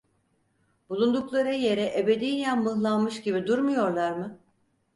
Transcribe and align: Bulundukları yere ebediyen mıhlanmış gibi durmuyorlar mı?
Bulundukları 0.89 1.53
yere 1.55 1.99
ebediyen 1.99 2.63
mıhlanmış 2.63 3.21
gibi 3.21 3.47
durmuyorlar 3.47 4.11
mı? 4.11 4.37